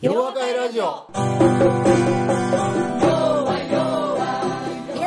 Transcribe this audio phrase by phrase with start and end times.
[0.00, 1.08] 洋和会ラジオ。
[1.12, 1.18] 皆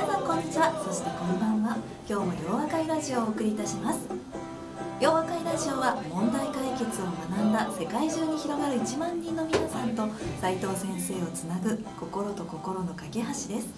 [0.06, 0.84] さんこんにちは。
[0.86, 1.78] そしてこんばんは。
[2.10, 4.00] 今日も洋和会ラジオをお送りいたします。
[5.00, 10.10] 洋和会ラジオは問題解決を学んだ世界中に広がる1万人の皆さんと
[10.42, 13.70] 斉藤先生をつなぐ心と心の架け橋です。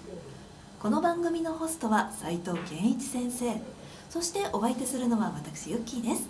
[0.80, 3.54] この番組のホストは斉藤健一先生。
[4.10, 6.28] そしてお相手するのは私ユッキーです。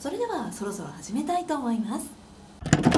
[0.00, 2.91] それではそろそろ始めたいと思います。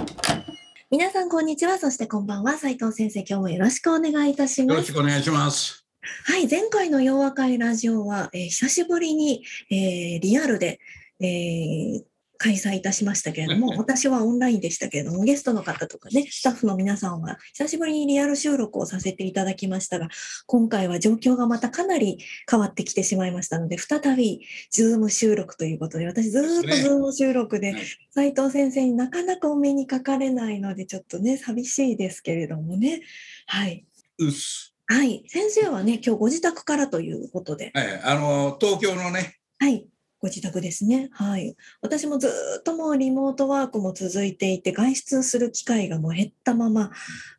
[0.97, 1.77] 皆さんこんにちは。
[1.77, 2.53] そしてこんばんは。
[2.53, 5.85] 斉藤先生今日もよろしくお願いいたしよろますしくお願いします。
[6.25, 10.79] はい、前回の洋和会ラジオは、えー久しぶりに、えーリアルで、
[11.19, 12.05] えー
[12.39, 20.09] 開催いたしましたけれども、 私はオンラインでしたけれども、ゲストの方とかね、スタッフの皆さんは久しぶりにリアル収録をさせていただきましたが、
[20.47, 22.19] 今回は状況がまたかなり
[22.51, 33.03] 変わってきてしまいましたので、再びズーム収録ということで、私ずーっとですねズーム収録ではい、斉藤先生になかなかお目にかかれないので、ちょっとね、寂しいですけれどもね。
[33.47, 33.85] はい。
[34.19, 35.25] うっすはい。
[35.29, 39.89] 先生はね、今日ご自宅からということで、はいあの東京のねはい。
[40.25, 41.11] ご自宅ですね。
[41.13, 41.55] はい。
[41.83, 42.31] 私もずー
[42.61, 46.93] っともうリモートワークも続いていて、外出する機会がもう減ったまま、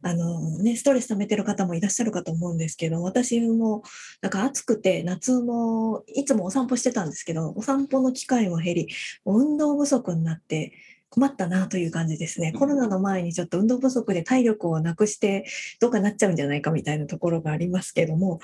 [0.03, 3.81] あのね、ストレス溜めてる方もいらっしゃるかと思うんですけど、私も
[4.21, 8.89] なんか暑くて、夏もいつもお散歩してたんですけど、お散歩の機会も減り、
[9.25, 10.71] 運動不足になって、
[11.09, 12.51] 困ったなという感じですね。
[12.51, 15.45] コロナの前にちょっと運動不足で体力をなくして
[15.79, 18.39] どうかなっちゃうんじゃないかみたいなところがありますけども、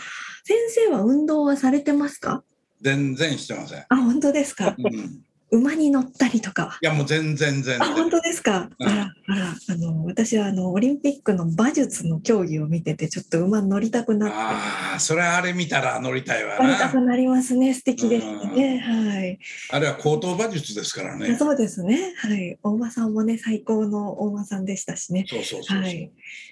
[0.45, 2.43] 先生は運動はされてますか？
[2.81, 4.75] 全然してません、あ、本当ですか？
[4.77, 6.77] うん、い馬に乗ったりとかは？
[6.81, 8.69] やもう全然全あ、本然当ですか？
[8.79, 14.35] うんあら、あら、あの、私はあの、オリンピックの馬術の競技を見てて、ちょっと馬乗りたくなって。
[14.35, 17.73] ああそれはあれ見たら乗りたいわ乗りたなくなりますね。
[17.73, 18.79] 素敵ですね。
[18.79, 19.39] はい。
[19.71, 22.13] あれは高等馬術ですからねそうですね。
[22.17, 22.57] はい。
[22.63, 25.25] 大間さんもね、最高の大間さんでしたしね。
[25.27, 26.11] そうそうそうそう、はい。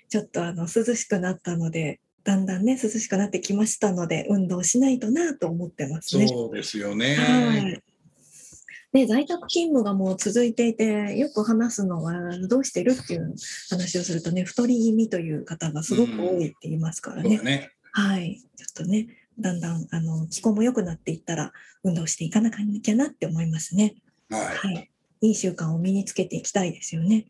[0.10, 6.28] ちょっとあの、涼しくなったので、だんだんね、涼しくなってきましたので、運動しないとなと思ってますね。
[6.28, 7.82] そうですよね、はい。
[8.94, 12.14] で、在宅勤務がもう続いていて、よく話すのは、
[12.48, 13.34] どうしてるっていう
[13.72, 17.30] 話をするとね、太り気味という方がすごく多いって言いますからね。
[17.30, 18.40] そうだねはい。
[18.56, 19.08] ちょっとね、
[19.40, 21.52] だんだん、あの、気候も良くなっていったら、
[21.84, 23.96] 運動していかなきゃなって思いますね。
[24.30, 24.92] はいはい。
[25.22, 27.26] いい習慣を身につけていきたいですよね。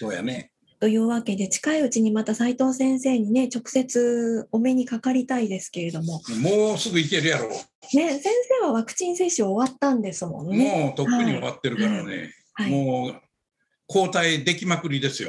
[0.00, 0.51] そうやね
[0.82, 7.54] というわけで、近いうちにまた斉藤先生にね、直接お目にかかりたいですけれども、もうすぐ行けるやろね、
[7.92, 8.20] 先
[8.60, 10.82] 生はワクチン接種終わったんですもんね。
[10.82, 12.70] もうとっくに終わってるからね、はい。
[12.72, 13.14] もう
[13.88, 15.28] 交代できまくりですよ。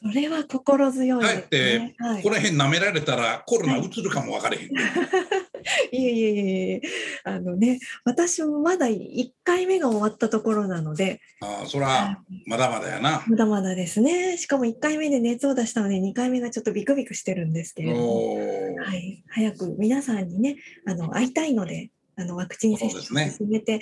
[0.00, 1.94] それは心強いですかえってね。
[1.98, 2.22] はい。
[2.22, 4.70] この辺舐められたらコロナうつるかも分かれへん、
[5.92, 6.80] いえいえいえいえ、
[7.24, 13.24] あのね、私もまだ1回目が終わったところなので、ああそらまだまだやな。
[13.26, 14.36] まだまだですね。
[14.36, 20.56] しかも1回目で熱を出したので、2回目がちょっとビクビクしてるんですけれども、はい、早く皆さんにね、
[20.86, 23.80] あの会いたいので、あのワクチン接種を進めて、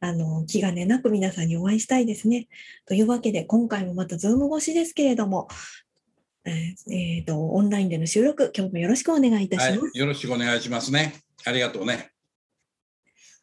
[0.00, 2.48] あの気兼ねなく皆さんにお会いしたいですね。
[2.86, 5.48] というわけで、今回もまたズーム越しですけれども、
[6.44, 9.80] えーえーとオンラインでの収録、今日もよろしくお願いいたします。
[9.80, 11.14] はい、よろしくお願いしますね。
[11.44, 12.10] ありがとうね。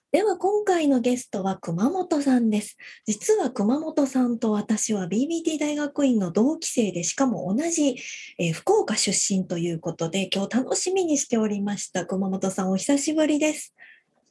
[0.10, 2.78] では今回のゲストは熊本さんです。
[3.06, 7.98] 実は熊本さんと私は BBT 大学院の同期生で、しかも同じ、
[8.40, 12.06] えー福岡出身ということで、今日楽しみにしておりました。
[12.06, 13.76] 熊本さんお久しぶりです。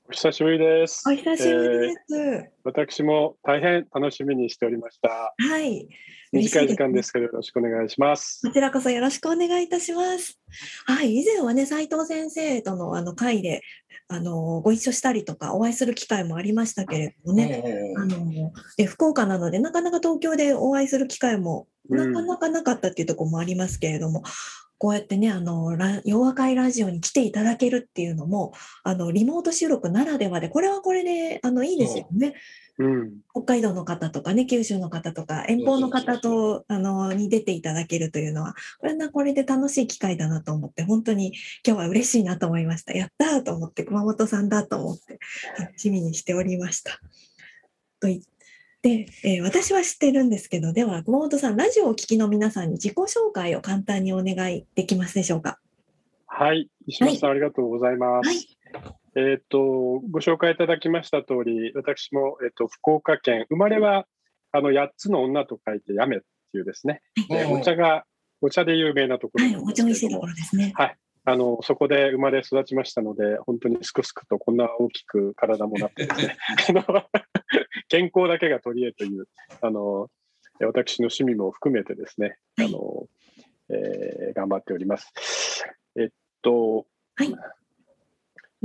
[0.08, 1.02] お久しぶりです。
[1.06, 2.50] お久しぶりです。
[2.64, 5.34] 私も大変楽しみにしておりました。
[5.36, 5.88] はい。
[6.36, 8.40] 短い時間ですけどよろしくお願いします。
[8.46, 10.38] こちらこそよろしくお願いいたします。
[10.86, 13.62] はい、以前はね、斉藤先生とのあの会で、
[14.08, 24.22] あの、ご一緒したりとか、お会いする機会もありましたけれどもね、あの、で福岡なので、なかなか東京でお会いする機会も、なかなかなかったっていうところもありますけれども、
[24.78, 28.52] こうやってね、あの、ラ洋和会ラジオに来ていただけるっていうのも、
[28.84, 32.34] あの、リモート収録ならではで、これはこれで、あの、いいですよね。
[32.78, 41.32] うん、北海道の方とかね、九州の方とか、遠方の方と、あの、に出ていただけるというのは、これはこれで楽しい機会だなと思って、本当に
[41.66, 42.92] 今日は嬉しいなと思いました。
[42.92, 45.18] やったーと思って、熊本さんだと思って、
[45.58, 47.00] 楽しみにしておりました。
[47.98, 48.20] と言っ
[48.82, 55.58] て、えー私は知ってるんですけど、では、熊本さん、ラジオをお聞きの皆さんに自己紹介を簡単にお願いできますでしょうか？
[56.26, 58.28] はい、石橋さん、ありがとうございます。
[58.28, 58.46] はい
[59.16, 59.58] えっ、と、
[60.10, 64.06] ご紹介いただきました通り、私も、えっ、と、福岡県、生まれは、
[64.52, 68.04] あの、8つの女と書いて、やめっていうですね、でお茶が、
[68.42, 70.74] お茶で有名なところはい、なんお茶美味しいとですけれどもころですね。
[71.28, 76.36] あの、そこで生まれ育ちましたので、本当にすくすくとこんな大きく体もなってですね、
[77.88, 79.26] 健康だけが取り柄という、
[79.60, 80.08] あの、
[80.60, 83.08] 私の趣味も含めてですね、あの、
[83.70, 85.64] えー、頑張っております。
[85.96, 86.08] えっ
[86.42, 86.86] と、
[87.16, 87.34] はい、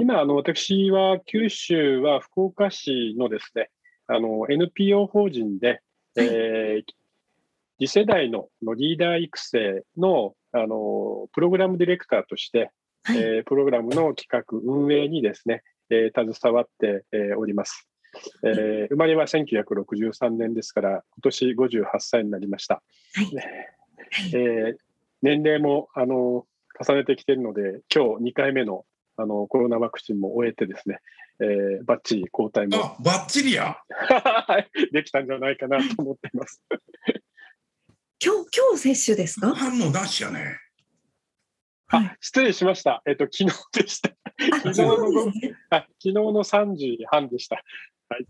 [0.01, 3.69] 今、あの、私は九州は福岡市のですね、
[4.07, 5.68] あの、NPO 法人で、
[6.15, 6.94] はい、えー、
[7.80, 12.71] 次世代のリーダー育成のあのプログラムディレクターとして、
[13.03, 15.62] はい、えー、プログラムの企画、運営にですね、
[15.92, 17.88] えー、携わって、えー、おります。
[18.44, 22.81] えー、生まれは1963年ですから、今年58歳になりました。
[23.13, 23.31] はい、
[24.33, 24.75] えー、
[25.21, 26.48] 年齢もあの
[26.83, 28.83] 重ねてきているので、今日2回目の
[29.18, 31.00] あのコロナワクチンも終えてですね、
[31.40, 32.78] えー、バッチリ抗体も。
[32.78, 33.78] あバッチリや？
[34.92, 36.62] できたんじゃないかなと思っています。
[38.24, 39.54] 今日、今日接種ですか？
[39.56, 40.58] 反応なしやね。
[41.94, 43.02] あ、失礼しました。
[43.06, 44.10] えっと、昨日でした。
[44.63, 47.58] 昨日の、ね、あ昨日の3時半でした。
[48.10, 48.25] はい。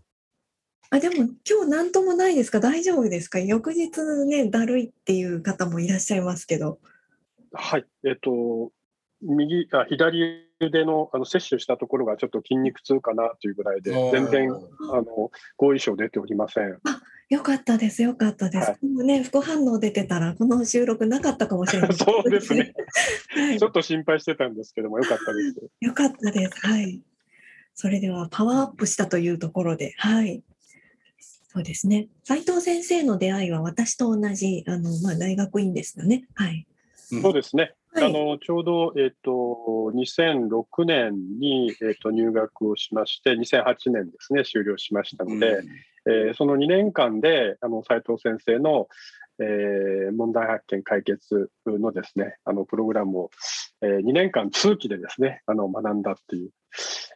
[0.90, 2.58] あ、でも今日何ともないですか？
[2.60, 3.38] 大丈夫ですか？
[3.38, 3.90] 翌日
[4.26, 6.80] ね、だるいっていう方もいらっしゃいますけど。
[7.52, 7.86] はい。
[8.04, 8.72] えっと、
[9.20, 14.52] 右、あ左腕のあの接種したところがちょっと筋肉痛かなというぐらいで、全然
[14.92, 16.78] あの後遺症出ておりません。
[16.84, 18.70] あよかったです、よかったです。
[18.70, 22.74] はい、もうね、副反応出てたら、この収録なかったかもしれない、 そうですね
[23.34, 25.56] はい、ちょっと心配してたんですけども、よかったです。
[25.80, 26.66] よかったです。
[26.66, 27.00] はい。
[27.74, 30.42] それでは、パワーアップしたというところで、はい。
[31.48, 32.08] そうですね。
[32.22, 36.24] 斉藤先生の出会いは私と同じ、あの、まあ、大学院ですよね。
[36.34, 36.66] はい。
[36.94, 37.74] そうですね。
[37.94, 45.68] はい、あのちょうど、えーと、2006年に、えーと、入学をしまして、2008年ですね、終了しましたので、うん、
[46.06, 48.88] えー、その2年間であの斉藤先生の、
[49.38, 53.30] えー、問題発見解決のですねあのプログラムを、
[53.80, 56.50] えー、2年間通期でですねあの学んだっていう、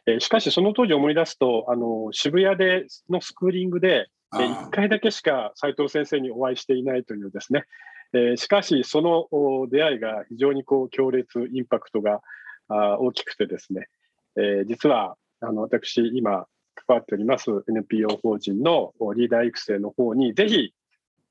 [0.05, 7.63] えー、しかしその当時思い出すとあの渋谷でのスクーリングで1回だけしか斉藤先生にお会いしていないというですね、
[8.13, 12.21] え、しかし、その出会いが非常にこう強烈、インパクトが
[12.69, 13.87] 大きくてですね、
[14.35, 20.73] え、実はあの私、今関わっております NPO 法人のリーダー育成の方に、ぜひ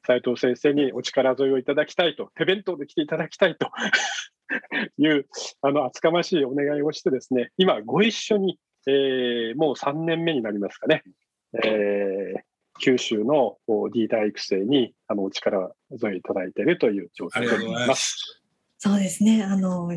[0.06, 3.70] 斉藤先生にお力添えをいただきたいと、手弁当で来ていただきたいと
[4.98, 5.26] いう
[5.62, 11.02] あの厚かましいお願いをしてですね、今ご一緒に、えー、もう3年目になりますかね、
[11.64, 12.40] えー、
[12.78, 13.56] 九州の
[13.92, 18.42] リーダー育成にあのお力添えいただいているという状況でございます。
[18.78, 19.42] そうですね。
[19.42, 19.90] あの、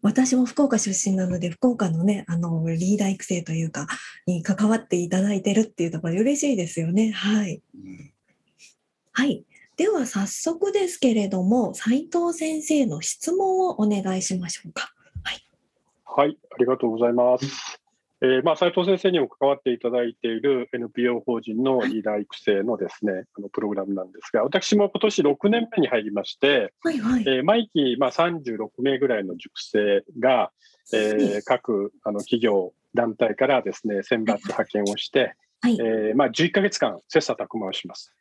[0.00, 3.86] 私も福岡出身なので、福岡のね、あの、リーダー育成というか、
[4.26, 7.10] に関わっていただいてるっていうところ嬉しいですよね。
[7.10, 7.62] はい。
[7.74, 8.12] うん、
[9.12, 9.44] はい。
[9.76, 14.92] では、早速ですけれども、斉藤先生の質問をお願いしましょうか。
[15.22, 15.46] はい。
[16.06, 17.79] はい、ありがとうございます。
[18.22, 27.22] えーまあ、斉藤先生にも関わっていただいている NPO 法人のリーダー育成のですね、 あのプログラムなんですが、私も今年6年目に入りまして、はいはい。
[27.22, 30.52] えー、毎期、まあ、36名ぐらいの塾生が、
[30.92, 35.78] えー、各あの企業、団体からですね、選抜派遣をして、はい。
[35.80, 38.14] えーまあ、11か月間、切磋琢磨をします。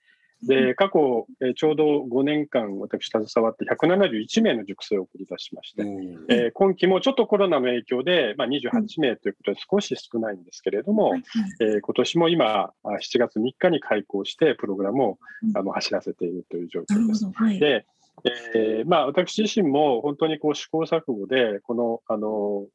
[0.44, 5.84] で、過去、えちょうど5年間、私、携わって171名の熟成を送り出しまして、
[6.30, 11.14] えー、今期もちょっとコロナの影響で、まあ、28名ということで少し少ないんですけれども、
[11.60, 15.18] えー、今年も今、7月3日に開校して、プログラムを
[15.56, 17.30] あの走らせているという状況です。
[17.34, 17.86] はい、で
[18.26, 22.66] えーまあ、私自身も本当にこう試行錯誤で、このあの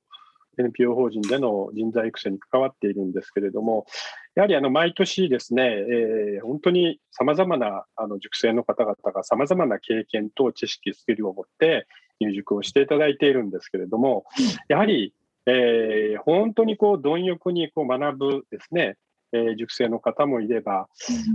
[0.59, 3.87] NPO 法人での人材育成に関わっているんですけれども、
[4.35, 11.87] やはりあの毎年ですね、えー、本当にさまざまなあの塾生の方々がさまざまな経験と知識、スキルを持って
[12.21, 14.25] 入塾をしていただいているんですけれども、
[14.69, 15.14] やはり、
[15.47, 18.97] えー、本当にこう貪欲にこう学ぶですね、
[19.33, 20.88] えー、塾生の方もいれば、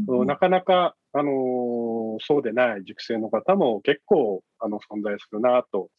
[0.08, 5.90] うん、なかなか、あのー、そうでない塾生の方も結構あの存在するなと、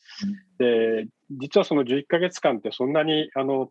[0.58, 3.70] うん、で実はその11ヶ月間ってそんなにあの、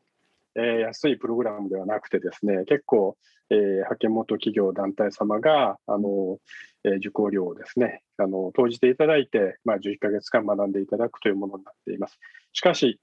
[0.56, 3.18] えー、安いプログラムではなくてですね結構、
[3.50, 6.38] えー、派遣元企業団体様があの、
[6.84, 12.20] えー、受講料をですねあの投じていただいて、まあ、11ヶ月間学んでいただくというものになっています。
[12.54, 13.00] しかし、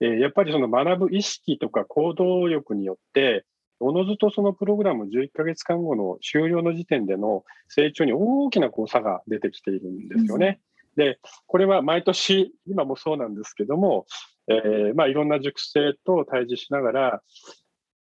[0.00, 3.44] えー、やっぱりその学ぶ意識とか行動力によって
[3.80, 10.60] おのずとそのプログラム11ヶ月間後の終了の時点での成長に大きなこう差が出てきているんですよね。
[10.96, 14.06] うん、で、これは毎年、今もそうなんですけども、
[14.48, 17.22] えー、まあ、いろんな塾生と対峙しながら、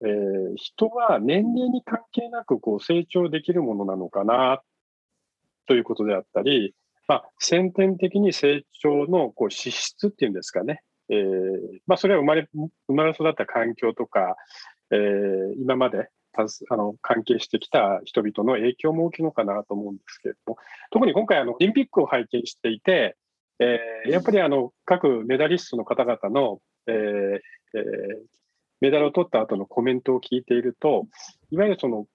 [0.01, 0.09] えー、
[0.55, 4.61] 人は年齢に関係なくこう成長できるものなのかな
[5.67, 6.73] ということであったり、
[7.07, 11.17] まあ、先天的に成長のこう資質っていうんですかね、えー
[11.85, 12.47] まあ、それは生まれ
[12.87, 14.35] 生まれ育った環境とか、
[14.91, 16.09] えー、今まで
[16.69, 20.57] あの関係してきた人々の影響も大きいのかなと思うんですけれども、
[20.91, 23.17] 特に今回、あのオリンピックを拝見していて、
[23.59, 28.37] えーやっぱりあの各メダリストの方々の、えーえー
[28.79, 31.07] メダルを取った後のコメントを聞いていると、
[31.49, 32.05] いわゆるその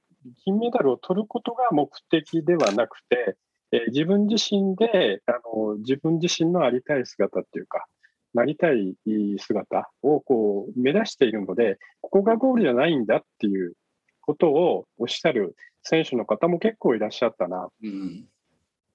[0.44, 3.36] 金メダルを取ることが目的ではなくて、
[3.72, 7.84] えー自分自身であの自分自身のありたい姿っていうか、
[8.32, 8.96] なりたい
[9.38, 13.74] 姿をこう目指しているので、ここがゴールじゃないんだっていう
[14.20, 17.68] ことをおっしゃる選手の方も結構いらっしゃったな。
[17.82, 18.28] うん。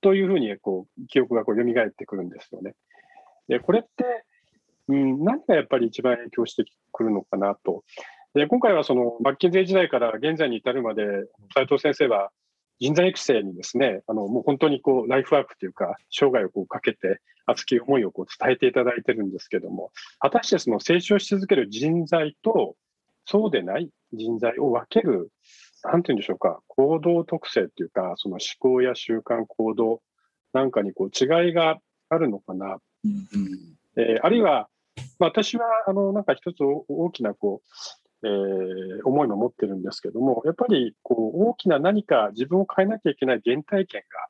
[0.01, 2.74] というふうにこう記憶がこう蘇ってくるんですよね。
[3.48, 3.89] でこれって、
[4.88, 7.84] うん、何がやっぱり一番影響してくるのかなと。
[8.34, 11.04] で今回はそのマッキンゼー時代から現在に至るまで、
[11.54, 12.30] 斉藤先生は
[12.80, 22.75] 人材育成にですね、あのもう本当にこうライフワークというか、生涯をこうかけて、熱き思いをこう伝えていただいてるんですけども、果たしてその成長し続ける人材と、
[23.25, 25.32] そうでない人材を分ける、
[25.84, 30.01] なんていうんでしょうか、行動特性っていうか、その思考や習慣、行動
[30.53, 31.77] なんかにこう違いが
[32.10, 32.77] あるのかな。
[33.05, 34.69] うんうんえーあるいは、
[35.19, 37.62] まあ、私はあのなんか一つお大きなこ
[38.24, 44.27] う、えー思いも持ってるんですけども、やっぱりこう大きな何か自分を変えなきゃいけない原体験が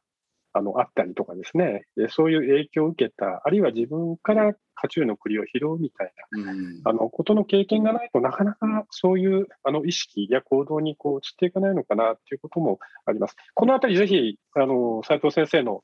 [0.57, 6.81] あのあったりとかですね、でそういう影響を受けた、あるいは自分から渦中の栗を拾うみたいなうん。
[6.85, 13.35] あのことの経験がないとなかなかそういうあの意識や行動にこう移っていかないのかなということもあります。
[13.53, 15.83] このあたりぜひあの斉藤先生の、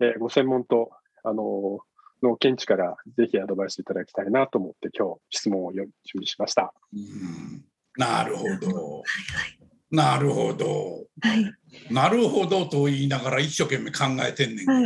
[0.00, 0.90] えーご専門と
[1.24, 1.78] あの
[2.22, 6.72] の見地からぜひアドバイスいただきたいなと思って今日質問をよ準備しました。
[6.94, 7.64] うん。
[7.96, 8.98] なるほど。
[8.98, 9.02] は
[9.92, 11.54] なるほどいはい。
[11.90, 14.66] なるほどと言いながら一生懸命考えてんねん。
[14.66, 14.80] は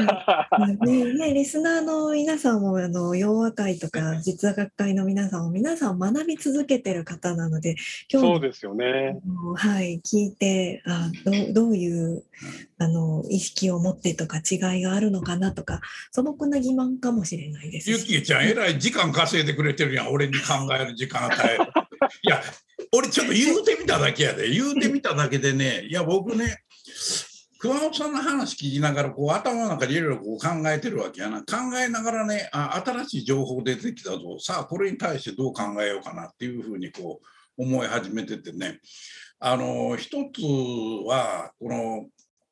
[0.69, 0.77] い。
[0.87, 7.77] ねね、リスナーの皆さんもあの洋和会とか実話学会の皆さんも皆さん学び続けてる方なので
[8.11, 9.19] 今日のそうですよね。
[9.57, 12.25] はい、聞いてあどうどういう
[12.79, 15.81] あの意識を持ってとか違いがあるのかなとか
[16.13, 21.86] 素朴な疑問かもしれないですゆしきえちゃん、えらい時間稼いでくれてるやん、俺に考える時間与え。
[22.23, 22.43] いや、
[22.93, 26.63] 俺ちょっと言うてみただけやで、言うてみただけでね、いや、僕ね、
[27.59, 31.41] 熊本さんの話聞きながら、こう頭の中でいろいろこう考えてるわけやな。
[31.41, 37.21] 考えながらね、あ新しい情報出てきたぞ、さあ、これに対してどう考えようかなっていうふうにこ
[37.57, 38.81] う思い始めててね、
[39.41, 40.43] あの、一つ
[41.07, 42.07] は、この、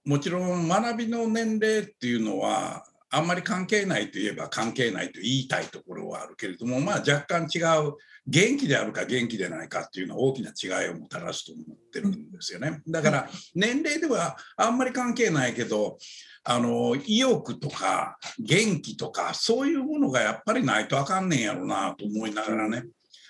[0.05, 2.85] もちろん学びの年齢っていうのは、
[3.17, 7.95] あんまり関係ないといえば関係ないと言いたいところはあるけれども、まあ、若干違う
[8.27, 12.83] 元気であるか元気でないかっていうのは大きな違いをもたらすと思ってるんですよね。
[12.89, 15.99] だから年齢ではあんまり関係ないけど
[16.43, 22.85] あの意欲とか元気とかそういうものがやっぱりないとあかんねんやろなと思いながらね。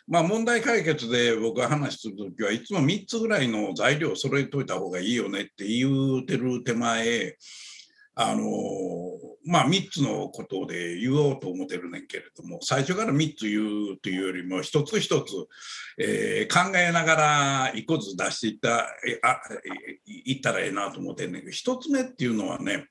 [0.07, 7.37] まあ問題解決で僕が話するときはいつも3つぐらいの材料を揃えといた方がいいよねって言うてる手前
[8.15, 8.45] あの
[9.47, 15.33] まあ3つのことで言おうと思ってるねんけれども最初から3つ言うというよりも一つ一つ、
[15.99, 18.87] えー考えながら一個ずつ出していった
[19.23, 19.41] あ
[20.07, 22.87] いったらええなと思ってんねんけど一つ目っていうのはね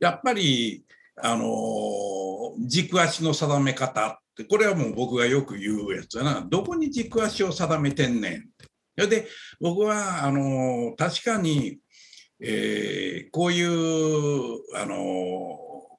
[0.00, 0.84] やっぱり
[1.22, 1.46] あの
[2.66, 8.68] 軸足の定め方ってこれはもう僕がよく言うやつやなどこに軸足を定めてんねんって。
[8.96, 9.28] それで
[9.60, 11.78] 僕はあの確かに
[12.40, 13.68] えーこういう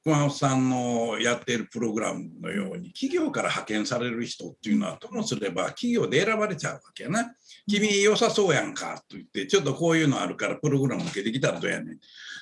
[0.03, 7.33] 熊本さんのやっているプログラムのように企業から派遣される人っていうのはともすれば企業で選ばれちゃうわけやな。
[7.67, 11.85] 君良さそうやんかと言ってちょっとこういうのあるからプログラム受けてきたらどうやねん。
[11.87, 11.99] だか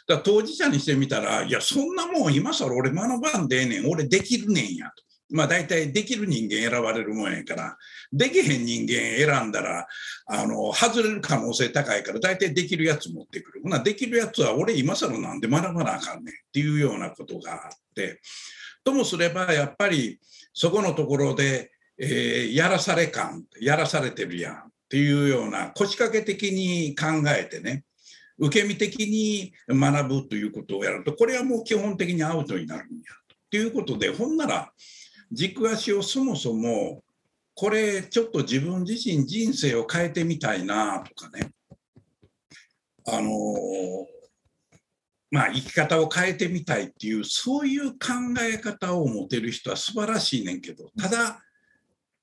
[0.08, 5.07] ら当事者にしてみたらいやそんなもん今更俺学ばんでええねん俺できるねんやと。
[5.30, 7.78] まあ大体できる人間選ばれるもんやから
[8.12, 9.88] できへん人間選んだら
[10.28, 13.62] あの外れる可能性高いから大体できるやつ持ってくる。
[13.64, 18.22] ほなできるやつは俺今更なんで学ばなあかんねんっていうようなことがあって
[18.84, 20.20] ともすればやっぱり
[20.54, 24.58] そこのところで、えーやらされ感やらされてるやんっ
[24.90, 27.84] ていうような腰掛け的に考えてね
[28.40, 33.04] 受け身的に学ぶということをやるとこれはもう基本的にアウトになるんや
[33.50, 34.72] ということでほんなら
[35.32, 37.04] 軸足をそもそも
[37.54, 41.52] これちょっと自分自身人生を変えてみたいなとかね
[43.08, 43.32] あの
[45.32, 47.98] まあ生き方を変えてみたいっていうそういう考
[48.42, 51.42] え方を持てる人は素晴らしいねんけどただ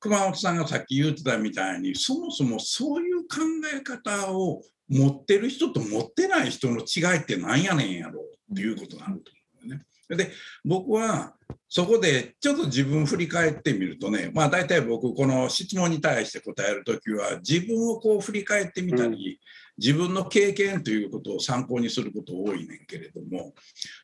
[0.00, 3.40] 熊本さんがさっき言ってたみたいにそもそもそういう考
[3.74, 9.32] え方を持ってる人と持ってない人の違いって何やねんやろうっていうことがあると
[9.62, 9.84] 思うよね。
[10.08, 10.30] で
[10.64, 11.34] 僕は
[11.68, 19.40] そこでちょっと自分振り返ってみるとね、まあ大体僕この質問に対して答えるときは自分をこう振り返ってみたり、
[19.76, 23.54] 自分の経験ということを参考にすること多いねんけれども、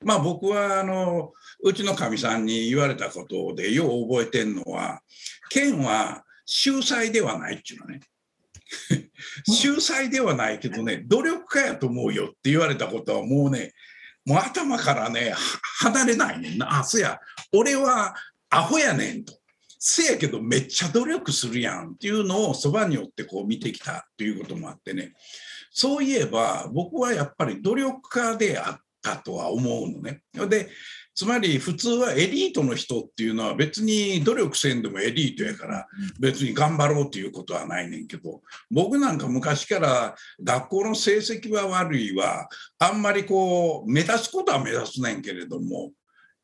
[0.03, 5.01] まあ僕はあの、うちのかみさんに言われたことでよう覚えてんのは、
[5.49, 8.01] 県は秀才ではないっていうのね。
[9.47, 13.73] 秀才ではないけどね、努力家やと思うよって言われたことはもうね、
[14.27, 15.35] もう頭からね、
[15.81, 16.81] 離れないねんな。
[16.81, 17.19] あ、そや、
[17.53, 18.15] 俺は
[18.51, 19.41] アホやねんと。
[19.83, 25.15] せやけどめっちゃ努力するやんっていうのをそばによってこう見てきたということもあってね。
[25.73, 30.23] そういえば僕はやっぱり努力家であったとは思うのね。
[30.35, 30.69] で、
[31.15, 35.87] つまり普通はエリートの人っていうのは別に努力せんでもエリートやから
[36.19, 38.41] 別に頑張ろうということはないねんけど
[38.71, 42.49] 僕なんか昔から学校の成績は悪いわ。
[42.79, 45.91] あんまりこう目立つことは目立つねんけれども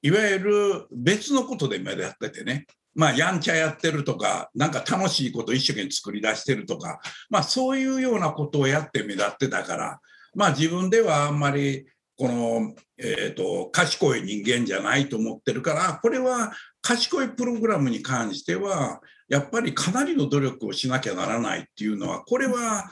[0.02, 2.66] いわゆる別のことで目立っててね。
[2.94, 10.00] まあ、やんちゃやってるとか、なんか楽しいことを一生懸命作り出してるとか、まあ、そういうようなことをやって目立ってたから、
[10.35, 11.87] まあ、自分ではあんまり
[12.18, 22.90] この、えーと、賢い人間じゃないと思ってるからこれは賢いプログラムに関してはやっぱりかなりの努力をしなきゃならないっていうのはこれは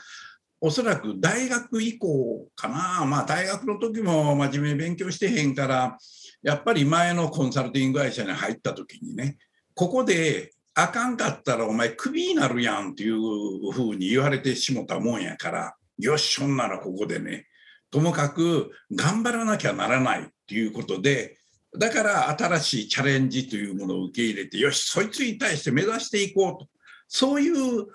[0.61, 3.05] おそらく大学以降かな。
[3.05, 5.99] まあ大学の時も真面目に勉強してへんから
[6.43, 9.37] やっぱり前のコンサルティング会社に入った時にね
[9.75, 17.47] ここであかんかったらお前クビになるやんっていうふうに言われてしもたもんやからよしそんならここでね
[17.95, 21.39] ともかく頑張らなきゃならないっていうことで
[21.79, 26.69] だから新しいチャレンジというものを受け入れてよしそいつに対して目指していこうと
[27.07, 27.91] そういう考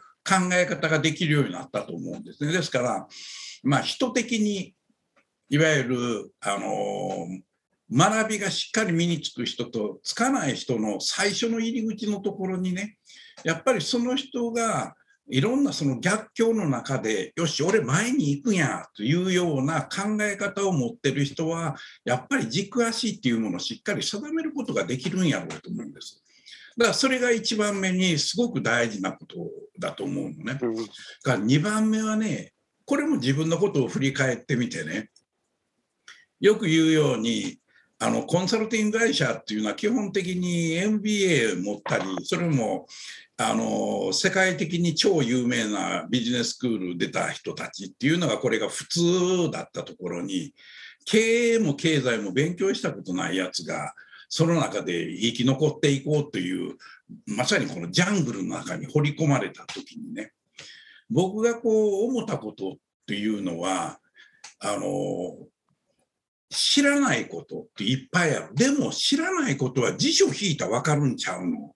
[0.53, 2.53] え方ができるようになったと思うんですね。
[2.53, 3.07] ですから
[3.63, 4.73] まあ人的に
[5.49, 7.27] いわゆるあの
[7.91, 12.95] 学びがしっかり身につく人とつかない人の最初の入り口のところにね
[13.43, 14.95] やっぱりその人が
[15.29, 26.23] いろんなその逆境の中で、よし、俺前に行くんやというような考え方を持ってる人は、やっぱり軸足っていうものをしっかり定めることができるんやろうと思うんです。
[26.77, 29.35] だからそれが一番目にすごく大事なこと
[29.77, 30.53] だと思うのね。
[30.53, 30.67] だか
[31.33, 32.53] ら2番目はね、
[32.85, 35.09] これも自分のことを振り返ってみてね、
[36.39, 37.59] よく言うように、
[38.01, 42.87] あのコンサルティング会社っていうのは基本的に MBA 持ったりそれも
[43.35, 50.53] あの世界的に超有名なビジネススクール出た人たちっていうのがこれが普通だったところに
[51.05, 53.93] 経営も経済も勉強したことないやつが
[54.29, 56.77] その中で生き残っていこうという
[57.25, 60.31] まさにこのジャングルの中に掘り込まれた時にね
[61.09, 62.73] 僕がこう思ったことっ
[63.07, 63.99] ていうのは
[64.59, 65.35] あの
[66.49, 68.55] 知らないことっていっぱいある。
[68.55, 71.75] でも知らないことは辞書引いたら分かるんちゃうの？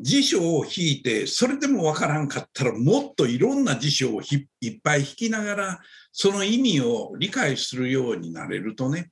[0.00, 5.80] 辞書を引いて、それでもわからんかったら、もっといろんな辞書をいっぱい引きながら、
[6.12, 9.10] その意味を理解するようになれるとね、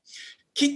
[0.55, 0.71] きっ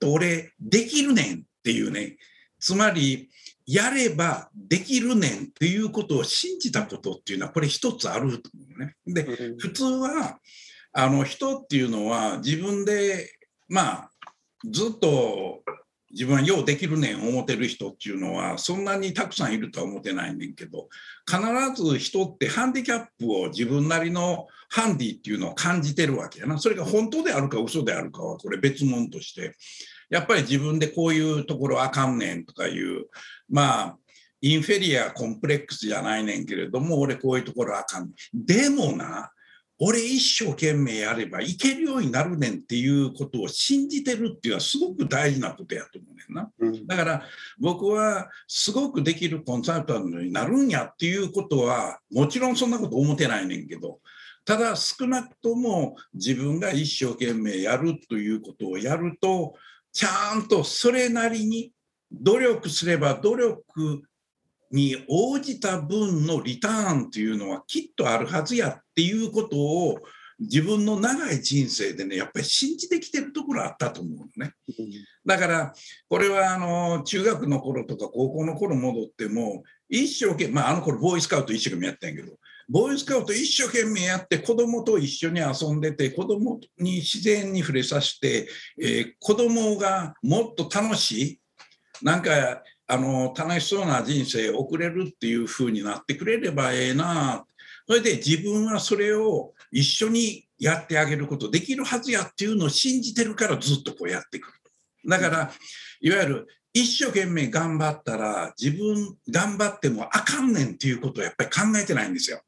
[0.00, 2.16] と俺、できるねんっていうね、
[2.58, 3.30] つまり、
[3.64, 8.96] やればできるねんっていうことを信じたことっていうのは、これ一つあると思うね。
[9.06, 10.40] で、普通は、
[10.94, 13.28] あの人っていうのは自分で、
[13.68, 14.10] まあ、
[14.64, 15.62] ずっと
[16.12, 20.88] 自分はようできるねん思ってる人っていうのはそんなにたくさんいるとは思ってないねんけど
[21.28, 26.58] 必ず人ってハンディキャップを自分なりのハンディっていうのを感じてるわけやな。
[26.58, 29.56] それが本当であるか嘘であるかはこれ別物として
[30.08, 33.06] やっぱり自分でこういうところあかんねんとかいう
[33.48, 33.98] まあ
[34.40, 38.46] インフェリアコンプレックスじゃないねんけれども俺こういうところあかんねん。
[38.46, 39.32] でもな
[39.80, 46.50] 俺一生懸命やればいけるようになるねんっていうことを信じてるっていうのはすごく大事なことやと思うねんな。
[46.60, 47.22] うん、だから
[47.58, 53.98] 僕はすごくできるコンサルタントになるんやっていうことはもちろんそんなこと思ってないねんけど
[54.44, 59.54] ただ少なくとも自分が一生懸命やるということをやると
[59.92, 61.72] ちゃんとそれなりに
[62.12, 64.02] 努力すれば努力
[64.74, 70.00] に応じた分のリターンというのはきっとあるはずやっていうことを
[70.40, 74.52] 自分の長い人生でねやっぱり信じてきてるところあったと思うのね。
[75.24, 75.72] だから
[76.08, 82.32] これはあの中学の頃とか高校の頃戻っても一生懸命まああの頃ボーイスカウト一生懸命やったんやけど
[82.68, 88.48] ボーイスカウト一生懸命やって子供と一緒に遊んでて子供に自然に触れさせて、
[88.82, 91.40] えー、子供がもっと楽しい
[92.02, 92.60] なんか
[92.94, 97.44] あの楽しそうな人生を送れるっていう風になってくれればええな。
[97.88, 104.54] それで自分はそれを一緒にやってあげることできるはずやっていうのを信じてるからずっとこうやってくる。
[105.06, 105.50] だから
[106.00, 112.40] いわゆる一生懸命頑張ったら自分頑張ってもあかんねんっていうことをやっぱり考えてないんですよ。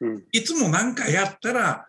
[0.00, 0.24] うん。
[0.32, 1.86] いつも何かやったら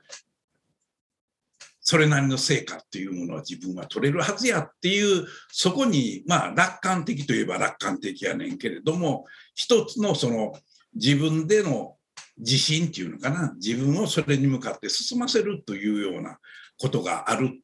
[1.91, 9.25] それなりの成果っていうものは自分は取れるはずやっていうそこにまあ楽観的といえば楽観的やねんけれども
[9.55, 10.53] 一つのその
[10.93, 11.97] 自分での
[12.37, 16.37] 自信っていうのかな自分をそれに向かって進ませるというような
[16.79, 17.59] ことがある。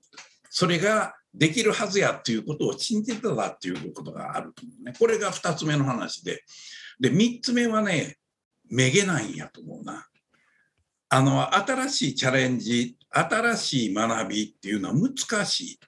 [0.50, 4.94] それができるはずやっていうことを信じてたっていうことがあると思うね。
[5.00, 6.44] これが2つ目の話で。
[7.00, 8.18] で3つ目はね
[8.70, 10.06] めげないんやと思うな。
[11.10, 15.80] あの新しいチャレンジ新しい学びっていうのは難しい。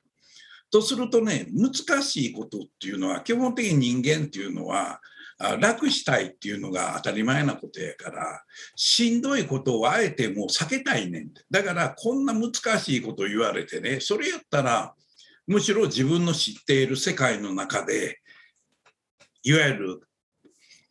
[0.71, 5.01] とするとね難しいことっていうのは基本的に人間っていうのは
[5.59, 8.43] 楽したいっていうのが当たり前なことやから
[8.75, 11.31] しんどいことをあえてもう避けたいねん。
[11.49, 14.93] だからこんな難しいこと言われてねそれやったら
[15.47, 18.19] むしろ自分の知っている世界の中で
[19.43, 20.01] いわゆる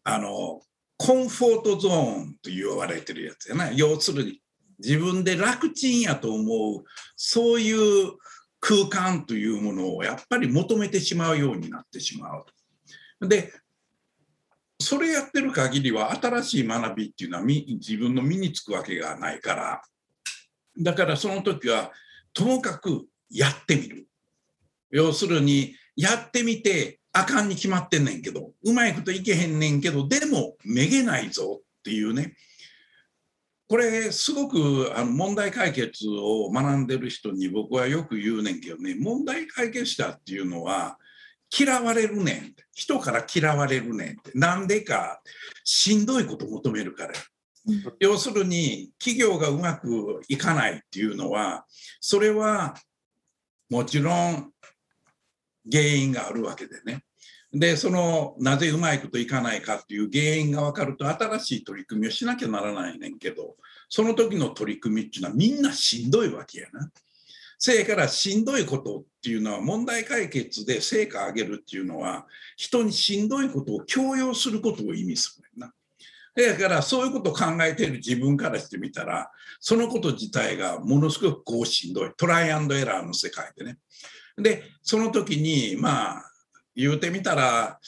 [0.03, 0.61] あの
[0.99, 3.71] コンフォートゾーンと言われてるやつやな。
[3.73, 4.43] 要するに
[4.79, 6.85] 自分で楽ちんやと思う
[7.17, 8.13] そういう
[8.61, 12.39] 空間というものをやっぱり求めてしまうようになってしま
[13.21, 13.29] う。
[13.29, 13.53] で
[14.81, 19.83] それやってる限りは新しい学びっていうのは自分の身につくわけがないから。
[20.81, 21.93] だからその時は
[22.33, 24.09] ともかくやってみる。
[24.91, 32.35] 要するにやってみてあかんに決まってんねんけどうまいこといけへんねんけどでもめげないぞっていうね。
[33.69, 38.95] これすごくあの問題解決を学んでる人に僕はよく言うねんけどね。
[38.99, 40.99] 問題解決者っていうのは
[41.57, 44.31] 嫌われるねん人から嫌われるねんって。
[44.35, 45.21] なんでか
[45.65, 47.13] しんどいこと求めるから。
[47.67, 47.85] うん。
[48.01, 51.67] 要するに企業がうまくいかないっていうのは
[52.01, 52.75] それは
[53.69, 54.51] もちろん
[55.71, 57.05] 原因があるわけでね
[57.53, 63.57] でそのなぜうまいこといかないかっていう原因が分かると新しい取り組みをしなきゃならないねんけど
[63.89, 66.91] その時の取り組みっていうのはみんなしんどいわけやな。
[67.61, 72.27] せやからしんどいことっていうのは問題解決で成果上げるっていうのは
[72.57, 75.73] 人にしんどいことを強要することを意味するねんな。
[76.37, 83.79] だからそういうことを考えている自分からしてみたらそのこと自体がものすごくこうしんどいトライアンドエラーの世界でね。
[84.39, 86.31] でその時にまあ
[86.75, 87.79] 言うてみたら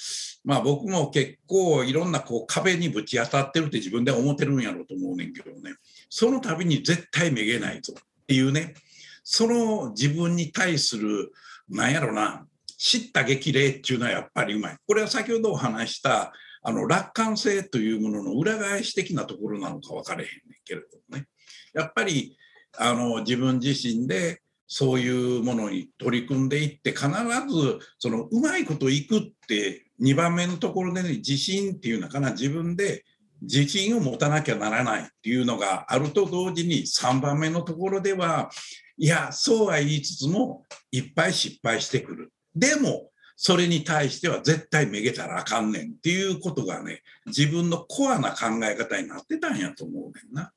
[0.44, 5.76] まあ僕も結構いろんなこう壁にぶち当たってるって自分で思ってるんやろうと思うねんけどね。
[6.08, 8.74] その度に絶対めげないぞっていうね。
[9.22, 11.32] その自分に対する
[11.68, 12.46] なんやろな
[12.78, 14.76] 知った激励っていうのはやっぱりうまい。
[14.86, 16.32] これは先ほどお話した
[16.62, 21.26] あの楽観性というものの裏返し的なところなのか分かれへんねんけれどもね。
[21.72, 22.36] やっぱり
[22.76, 33.04] あの自分自身でそういうものに取り組んでいって必ずそのうまいこといくって2番目のところでね自信っていうのかな自分で
[33.42, 38.48] 自信を持たなきゃならないっていうのがあると同時に3番目のところでは
[38.96, 50.52] いやそうは言いつつもいっぱい失敗してくるでもそれに対しては絶対めげたらあかんねんっていうことがね自分のコアな考え方になってたんやと思うねんな。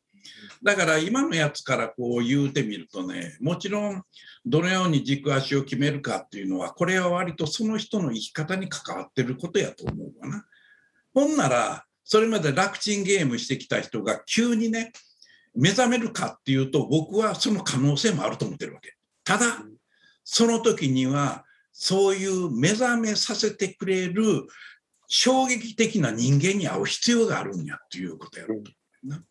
[0.62, 4.04] だから今のやつからこう言うてみるとねもちろん
[4.46, 10.46] どのように軸足を決めるかっていうのはこれは割とその人の生き方に関わってることやと思うわな。
[11.14, 14.92] ほんならそれまで楽ちんゲームしてきた人が急にね
[15.56, 18.96] 目覚めるかっていうと僕はその可能性もあると思ってるわけ。
[19.24, 19.46] ただ
[20.24, 24.48] その時にはそういう目覚めさせてくれる
[25.08, 28.62] 衝撃的な人間に会う必要があるんやっていうことやろ
[29.04, 29.24] な。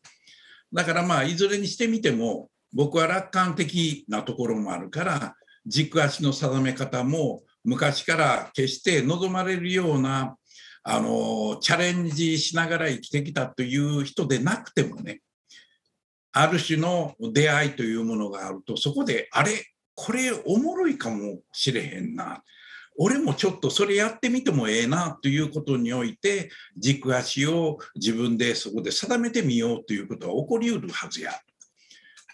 [0.72, 5.35] だからまあいずれにしてみても僕は楽観的なところもあるから
[5.66, 10.37] 軸足の定め方も昔から決して望まれるような
[10.85, 15.20] あのチャレンジしながら生きてきたという人でなくてもね
[16.32, 19.50] ある種の出会いというものがあるとそこであれ
[19.94, 22.42] これおもろいかもしれへんな。
[22.98, 31.33] 俺もちょっとそれやってみてもええなということにおいて軸足を自分でそこで定めてみようということは起こりうるはずや。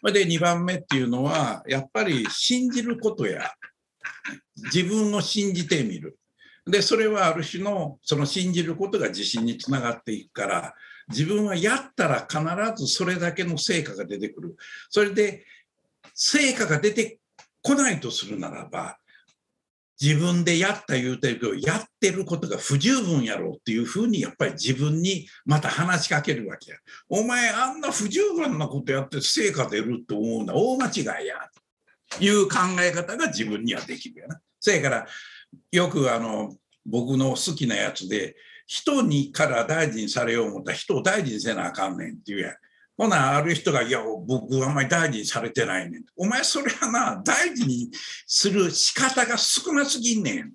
[0.02, 3.50] で2番目っていうのはやっぱり信じることや
[4.56, 6.18] 自分を信じてみる。
[6.66, 10.74] でそれはある種のその信じることが自信につながっていくから
[11.08, 12.38] 自分はやったら必
[12.76, 14.56] ずそれだけの成果が出てくる。
[14.90, 15.44] それで
[16.14, 17.18] 成果が出て
[17.62, 18.98] こないとするならば
[20.00, 26.78] 自分でやった言うてるけどやってることが不十分やろうっていうふうにやっぱり自分にまた話しかけるわけや。
[27.08, 30.86] お前あんな不十分なことやって成果出ると思うのは大間
[31.20, 31.34] 違いや
[32.16, 34.40] という考え方が自分にはできるやな。
[34.60, 35.06] そやから
[35.72, 36.54] よくあの
[36.86, 42.54] 僕の好きなやつで人にから大事にされよう思ったら人を大事にせなあかんねんっていうやん。
[42.98, 46.04] ほな、ある人が、いや、僕あんまり大事にされてないねん。
[46.16, 47.90] お前それはな、大事に
[48.26, 50.52] する仕方が少なすぎんねん。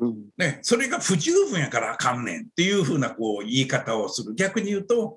[0.00, 4.34] うんね、それが不十分やからあかんねんっていうふうなこう言い方をする。
[4.34, 5.16] 逆に言うと、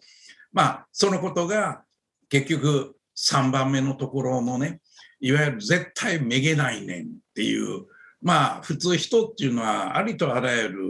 [0.54, 1.82] まあ、そのことが
[2.30, 4.80] 結局3番目のところのね、
[5.20, 7.86] いわゆる絶対めげないねんっていう、
[8.22, 10.88] まあ、普通人っていうのはありとあらゆる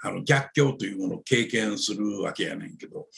[0.00, 3.08] あの逆境というものを経験するわけやねんけど、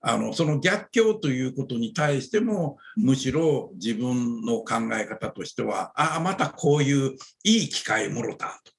[0.00, 8.72] あのその逆境ということに対してもむしろ自分の考え方としてはああまたこういういい機会もろたと、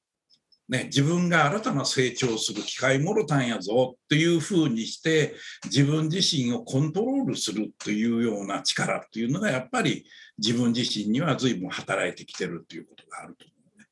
[0.70, 10.06] ね、自分が新たな成長する機会もろたんやぞっていうふうにして自分自身をコントロールするというような力っていうのがやっぱり
[10.38, 13.86] 自分自身には随分働いてきてるということがあると思うね。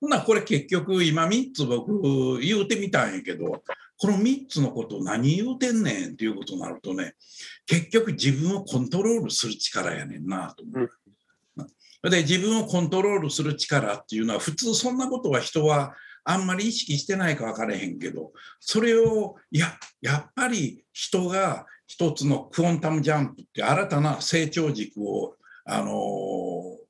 [0.00, 3.62] ほなこれ結局今3つ僕言うてみたんやけど
[4.00, 7.16] この3つのことを何言うてんねんっていうことになるとね、
[7.66, 12.10] 結局自分をコントロールする力やねんなと思う。
[12.10, 19.66] で、自分をコントロールする力っていうのは、普通そんなことは人はあんまり意識してないか分からへんけど、それを、いや、
[20.00, 25.36] やっぱり人が一つのクオンタムジャンプって新たな成長軸を、
[25.66, 26.80] あのー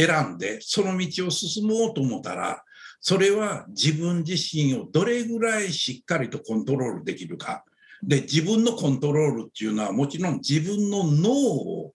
[0.00, 2.64] 選んで、その道を進もうと思ったら、
[3.00, 7.64] それは自分自身をどれぐらいしっかりとコントロールできるか。
[8.02, 11.92] で、自分のコントロールっていうのはもちろん自分の脳を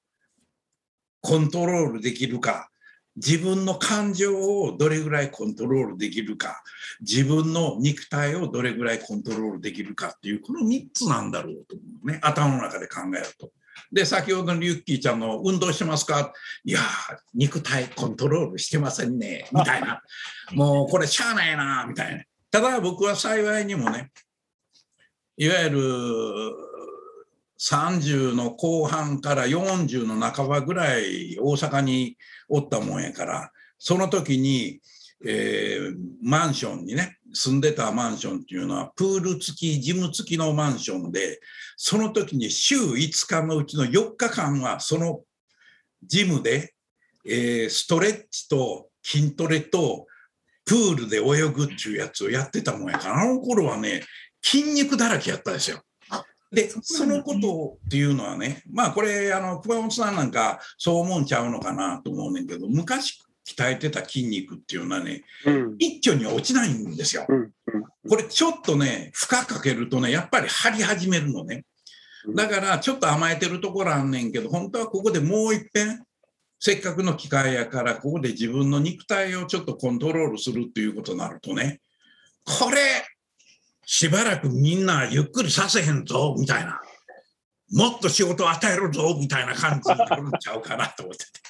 [1.22, 2.70] コントロールできるか。
[3.15, 6.63] 自分の感情をどれぐらいコントロールできるか。
[7.00, 12.20] 自分の肉体をどれぐらいコントロールできるかっていう、この3つなんだろうと思うね。
[12.22, 13.52] 頭の中で考えると。
[13.91, 16.34] で、先ほどのリュッキーちゃんの運動してますか？
[16.63, 16.84] いやー、
[17.34, 19.48] 肉体コントロールしてませんね。
[19.52, 20.02] みたいな。
[20.54, 22.24] もうこれしゃあないな、みたいな。
[22.52, 24.12] ただ僕は幸いにもね、
[25.38, 25.82] いわゆる
[27.60, 32.17] 30の後半から40の半ばぐらい大阪に
[32.50, 34.82] おったもんやから、その時に、
[35.23, 41.39] えーマンションにね、住んでたマンションっていうのは、プール付き、ジム付きのマンションで、
[41.78, 45.21] その時に週5日のうちの4日間は、その
[46.04, 46.73] ジムで、
[47.25, 50.08] えーストレッチと筋トレと
[50.65, 54.01] プールで泳ぐっていうやつをやってたもんやから、あの頃はね、
[54.43, 55.82] 筋肉だらけやったですよ。
[56.51, 67.25] で、そのことっていうのはね、まあこれ、あの、熊本さんなんかそう思うんちゃうのかなと思うねんけど、昔鍛えてた筋肉っていうのはね、うん一挙には落ちないんですよ。
[67.29, 67.51] うんうん
[68.08, 71.65] これちょっとね、負荷かけるとね、やっぱり張り始めるのね。
[72.36, 76.03] だからちょっと甘えてるところあんねんけど、本当はここでもう一遍、
[76.60, 81.81] せっかくの機会やから、ここで自分の肉体をちょっとコントロールするっていうことになるとね、
[82.43, 82.77] これ、
[83.86, 86.81] しばらくみんなゆっくりさせへんぞ、みたいな。
[87.71, 91.44] もっと仕事を与えるぞ、みたいな感じになるんちゃうかなと思ってて。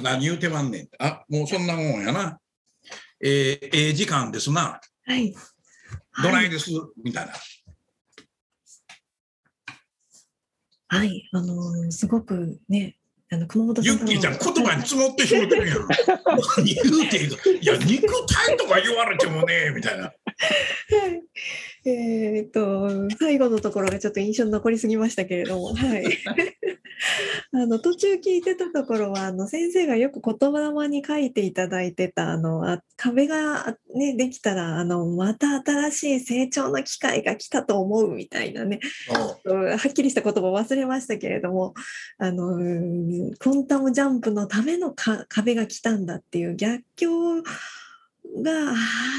[0.00, 0.88] 何言うてまんねん。
[0.98, 2.38] あ、もうそんなもんやな。
[3.24, 4.80] えーええ時間ですな。
[5.06, 5.34] はい。
[6.10, 6.22] はい。
[6.22, 6.70] どないです、
[7.02, 7.32] みたいな。
[10.88, 11.28] はい。
[11.32, 12.96] あのーすごくね、
[13.30, 15.78] あの、熊本さんユッキーちゃん、言葉に積もってしもてるやん。
[16.58, 17.50] 何言うていいか。
[17.50, 20.12] いや、肉体とか言われてもね、みたいな。
[20.90, 21.22] はい。
[21.84, 26.04] えーっと、最後のところがちょっと印象に残りすぎましたけれども、 はい。
[27.52, 38.78] あの、途中聞いてたところは、あの、先生がよく言霊に書いていただいてた、あの、あ壁がね、できたら、あの、また新しい成長の機会が来たと思うみたいなね、
[39.44, 41.74] うんはっきりした言葉を忘れましたけれども、
[42.18, 47.10] あの、うんコンタムジャンプのためのか壁が来たんだっていう逆境
[48.42, 48.74] が、あー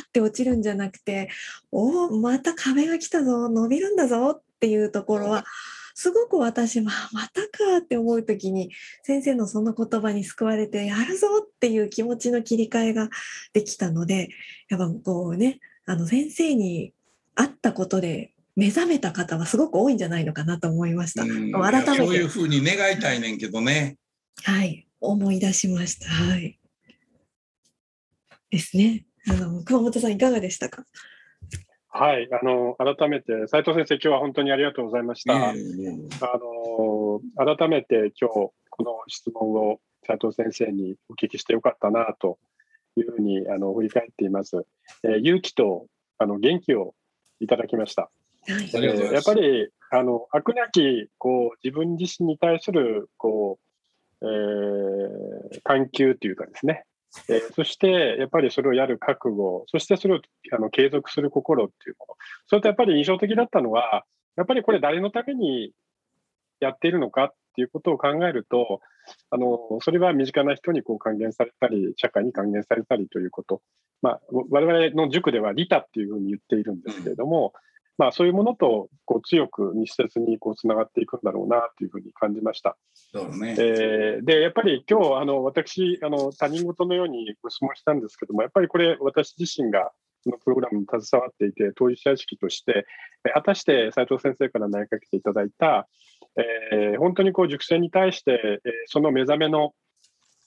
[0.07, 1.29] って落ちるんじゃなくて、
[1.71, 5.45] おお、また壁が来たぞ、伸びるんだぞっていうところは、
[5.95, 8.71] すごく私は、あまたかって思うときに、
[9.03, 13.09] 先生のその言葉に救われて、やるぞっていう気持ちの切り替えが
[13.53, 14.29] できたので、
[14.69, 16.93] やっぱこうね、あの先生に
[17.35, 21.23] 会ったことで目覚めた方はすごく多いんじゃないのかなと思いました。
[21.23, 23.97] うん改めてそういうふうに願いたいねんけどね。
[24.43, 26.07] はい、思い出しました。
[26.07, 26.59] はい。
[28.53, 29.05] ですね。
[29.27, 30.85] あの、熊本さんいかがでしたか？
[31.89, 35.33] はい、あの改めて斉藤先生、今日は本当にありがとうございました。
[35.33, 37.21] ええあの
[37.55, 38.33] 改めて今日
[38.69, 42.39] この質問を斉藤先生にお聞きしてよかったなと
[42.95, 44.65] いうふうにあの振り返っています。
[45.03, 45.87] えー勇気と
[46.17, 46.95] あの元気を
[47.39, 48.03] いただきました。
[48.03, 48.09] は
[48.47, 48.53] い。
[48.53, 53.59] ありがとうございますえーやっぱりあの飽くなきこう自分自身に対するこ
[54.21, 56.85] う、えー探求というかですね、
[57.29, 60.21] えーそしてやっぱりそれをやる覚悟、そしてそれを
[60.51, 62.15] あの継続する心っていうもの、
[62.47, 64.03] それとやっぱり印象的だったのは、
[64.35, 65.71] やっぱりこれ、誰のために
[66.59, 68.81] やっているのかっていうことを考えると、
[69.29, 73.61] あのそれは身近な人にこう還元されたり、社会に還元されたりということ、
[74.01, 77.53] まあ、我々の塾では利他っていうふうに言っているんですけれども、
[77.97, 82.75] まあ、そういうものとこう強く密接にこうつながっていくんだろうなというふうに感じました。
[82.93, 83.55] そうだね。
[83.57, 89.91] えーで、やっぱり今日あの私あの、他人事のようにご質問したんですけども、やっぱりこれ、私自身が
[90.23, 92.85] このプログラムに携わっていて、当事者意識として、
[93.25, 95.87] え果たして斉藤先生から投げかけていただいた、
[96.35, 99.73] えー本当にこう塾生に対して、えーその目覚めの、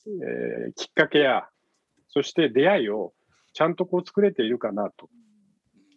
[0.07, 1.47] えーきっかけや、
[2.09, 3.13] そして出会いを
[3.53, 5.09] ちゃんとこう作れているかなと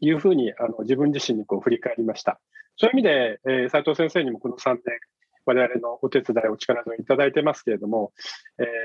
[0.01, 2.39] いうふうにあの自分自身にこう振り返りました。
[2.77, 4.99] そういう意味で、えー斉藤先生にもこの3年、
[5.45, 8.13] 我々のお手伝い、お力添えいただいてますけれども、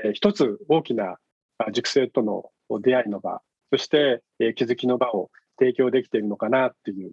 [0.05, 1.17] えー一つ大きな
[1.57, 2.51] あ塾生との
[2.81, 7.11] 出会いの場、そして、えー気づきの場を提供できているのかなっていう、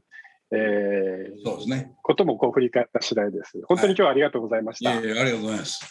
[0.50, 1.94] えーそうですね。
[2.02, 3.60] こともこう振り返った次第です。
[3.68, 4.92] 本当に今日はありがとうございました。
[4.94, 5.84] いえいえ、ありがとうございます。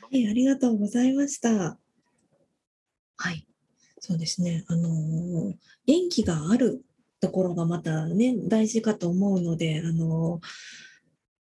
[0.00, 1.78] はい、ありがとうございました。
[3.16, 3.46] はい、
[4.00, 4.64] そうですね。
[4.68, 5.54] あのー
[5.86, 6.82] 元気がある
[7.24, 10.46] ところがまたね、大事かと思うので、あのー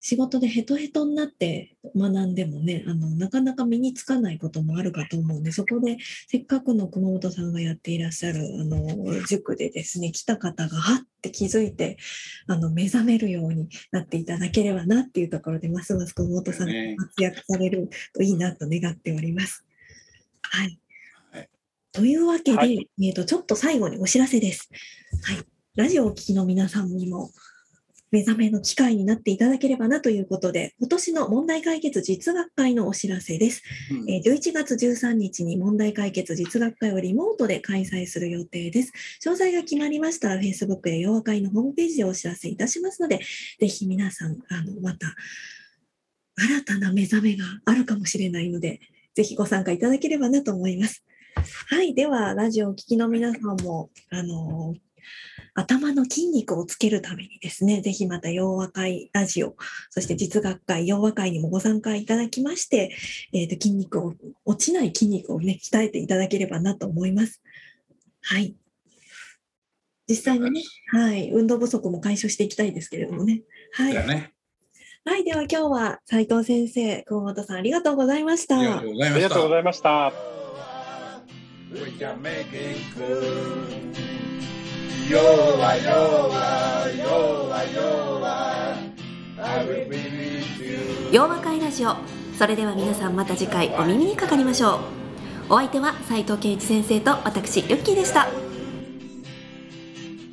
[0.04, 11.98] 仕事でヘトヘトになって学んでもね、あの、なかなか身につかないこともあるかと思うんで、そこでせっかくの熊本さんがやっていらっしゃる、あのー塾でですね、来た方がはって気づいて、
[12.48, 19.63] あの、目覚めるようになっていただければなっていうところで、ますます熊本さんがね活躍されるといいなと願っております。
[20.41, 20.80] はい。
[21.32, 21.50] はい
[21.94, 24.70] というわけで、はいえーと、ちょっと最後にお知らせです。
[25.24, 25.51] はい。
[25.78, 27.30] ラジオをお聞きの皆さんにも、
[28.12, 33.64] 目覚めの機会になっていただければなということで、今年の問題解決実学会のお知らせです。
[33.90, 38.92] うんえー11月13日に問題解決実学会をリモートで開催する予定です。
[39.26, 43.22] 詳細が決まりましたら、Facebook や洋和会のホームページでお知らせいたしますので、
[43.58, 45.16] ぜひ皆さん、あの、また、
[46.36, 48.82] 新たな目覚めがあるかもしれないので、
[49.16, 51.06] ぜひご参加いただければなと思います。
[51.68, 51.94] はい。
[51.94, 54.76] では、ラジオをお聞きの皆さんも、あの
[55.54, 59.56] 頭の筋肉をつけるためにですね、ぜひまた洋和会ラジオ、
[59.90, 62.96] そして実学会、洋和会にもご参加いただきまして、
[63.34, 64.14] えーと筋肉を、
[64.46, 67.42] 落ちない筋肉をね、鍛えていただければなと思います。
[68.22, 68.56] はい。
[70.08, 70.62] 実際にね、
[70.92, 73.44] はい、運動不足も解消していきたいですけれどもね。
[73.74, 73.94] はい。
[73.94, 74.34] だね。
[75.04, 78.60] はい、では今日は斉藤先生、熊本さんありがとうございました。
[78.60, 79.18] ありがとうございあました。
[79.18, 80.14] りがとうございました。
[81.74, 84.01] We can make it good.
[85.12, 88.78] Yoa, yoa, yoa, yoa.
[89.38, 91.12] I will be with you.
[91.12, 91.97] 洋和会ラジオ
[92.38, 94.76] それでは皆さんまた次回お耳にかかりましょ
[95.50, 98.30] うお相手は斉藤健一先生と私ユッキーでした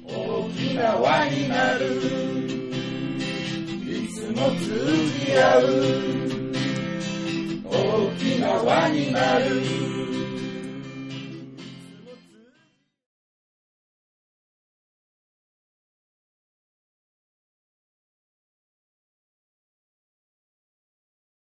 [0.07, 1.97] 大きな輪になる
[3.83, 5.63] いつも通じ合う
[7.65, 10.18] 大きな輪になる